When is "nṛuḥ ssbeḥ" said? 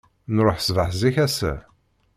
0.35-0.89